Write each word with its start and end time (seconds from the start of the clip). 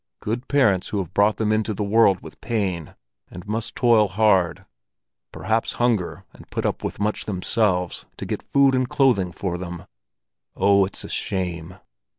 Good 0.19 0.47
parents 0.47 0.89
who 0.89 0.97
have 0.97 1.13
brought 1.13 1.37
them 1.37 1.51
into 1.51 1.75
the 1.75 1.83
world 1.83 2.21
with 2.21 2.41
pain, 2.41 2.95
and 3.29 3.47
must 3.47 3.75
toil 3.75 4.07
hard, 4.07 4.65
perhaps 5.31 5.73
hunger 5.73 6.25
and 6.33 6.49
put 6.49 6.65
up 6.65 6.83
with 6.83 6.99
much 6.99 7.25
themselves, 7.25 8.07
to 8.17 8.25
get 8.25 8.41
food 8.41 8.73
and 8.73 8.89
clothing 8.89 9.31
for 9.31 9.59
them! 9.59 9.85
Oh, 10.55 10.85
it's 10.87 11.03
a 11.03 11.07
shame! 11.07 11.75